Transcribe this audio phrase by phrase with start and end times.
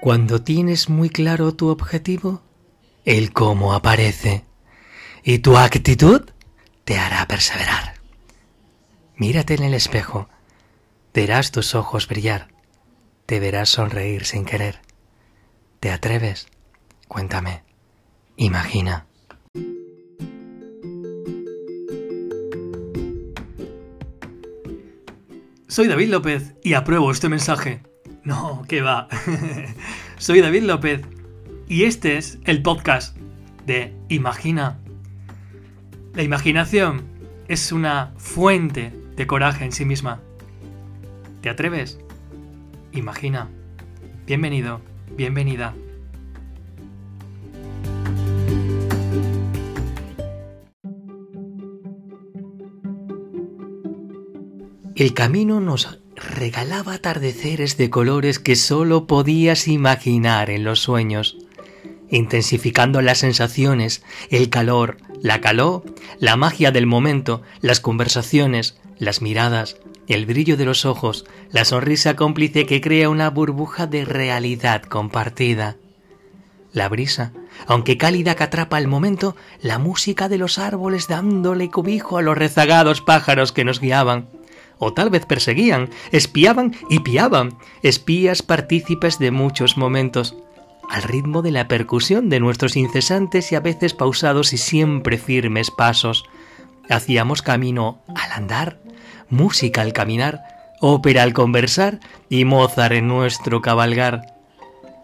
[0.00, 2.40] Cuando tienes muy claro tu objetivo,
[3.04, 4.46] el cómo aparece
[5.22, 6.22] y tu actitud
[6.84, 7.96] te hará perseverar.
[9.16, 10.30] Mírate en el espejo,
[11.12, 12.48] verás tus ojos brillar,
[13.26, 14.80] te verás sonreír sin querer.
[15.80, 16.48] ¿Te atreves?
[17.06, 17.62] Cuéntame,
[18.36, 19.06] imagina.
[25.68, 27.89] Soy David López y apruebo este mensaje.
[28.22, 29.08] No, ¿qué va?
[30.18, 31.00] Soy David López
[31.68, 33.16] y este es el podcast
[33.66, 34.78] de Imagina.
[36.14, 37.02] La imaginación
[37.48, 40.20] es una fuente de coraje en sí misma.
[41.40, 41.98] ¿Te atreves?
[42.92, 43.48] Imagina.
[44.26, 44.82] Bienvenido,
[45.16, 45.74] bienvenida.
[54.94, 61.38] El camino nos regalaba atardeceres de colores que solo podías imaginar en los sueños,
[62.10, 65.84] intensificando las sensaciones, el calor, la calor,
[66.18, 69.76] la magia del momento, las conversaciones, las miradas,
[70.08, 75.76] el brillo de los ojos, la sonrisa cómplice que crea una burbuja de realidad compartida.
[76.72, 77.32] La brisa,
[77.66, 82.38] aunque cálida que atrapa el momento, la música de los árboles dándole cobijo a los
[82.38, 84.28] rezagados pájaros que nos guiaban,
[84.80, 90.34] o tal vez perseguían, espiaban y piaban, espías partícipes de muchos momentos,
[90.88, 95.70] al ritmo de la percusión de nuestros incesantes y a veces pausados y siempre firmes
[95.70, 96.24] pasos.
[96.88, 98.80] Hacíamos camino al andar,
[99.28, 100.42] música al caminar,
[100.80, 104.34] ópera al conversar y Mozart en nuestro cabalgar.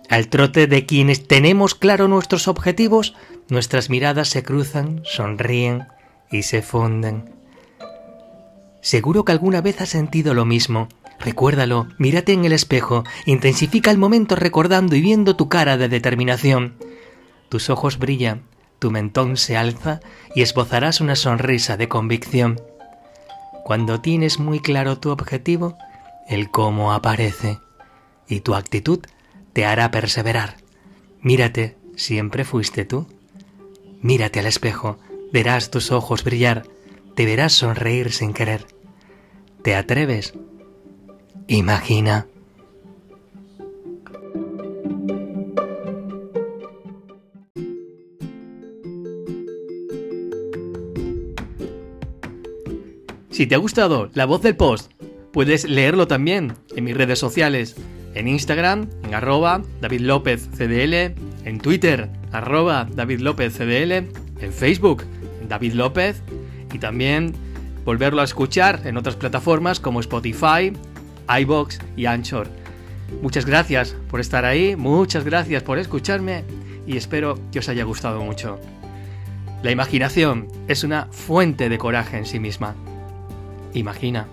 [0.08, 3.14] Al trote de quienes tenemos claro nuestros objetivos,
[3.48, 5.86] nuestras miradas se cruzan, sonríen
[6.30, 7.35] y se funden.
[8.86, 10.86] Seguro que alguna vez has sentido lo mismo.
[11.18, 16.76] Recuérdalo, mírate en el espejo, intensifica el momento recordando y viendo tu cara de determinación.
[17.48, 18.44] Tus ojos brillan,
[18.78, 19.98] tu mentón se alza
[20.36, 22.60] y esbozarás una sonrisa de convicción.
[23.64, 25.76] Cuando tienes muy claro tu objetivo,
[26.28, 27.58] el cómo aparece
[28.28, 29.00] y tu actitud
[29.52, 30.58] te hará perseverar.
[31.22, 33.08] Mírate, siempre fuiste tú.
[34.00, 34.96] Mírate al espejo,
[35.32, 36.68] verás tus ojos brillar,
[37.16, 38.75] te verás sonreír sin querer.
[39.66, 40.32] ¿Te atreves?
[41.48, 42.28] Imagina.
[53.30, 54.92] Si te ha gustado la voz del post,
[55.32, 57.74] puedes leerlo también en mis redes sociales,
[58.14, 60.48] en Instagram, en arroba David López
[61.44, 63.20] en Twitter, arroba David
[64.40, 65.02] en Facebook,
[65.48, 66.22] David López,
[66.72, 67.34] y también
[67.86, 70.72] volverlo a escuchar en otras plataformas como Spotify,
[71.40, 72.48] iBox y Anchor.
[73.22, 76.44] Muchas gracias por estar ahí, muchas gracias por escucharme
[76.84, 78.58] y espero que os haya gustado mucho.
[79.62, 82.74] La imaginación es una fuente de coraje en sí misma.
[83.72, 84.26] Imagina.